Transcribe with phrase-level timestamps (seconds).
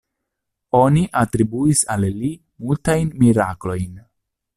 [0.77, 2.31] Oni atribuis al li
[2.65, 3.93] multajn miraklojn.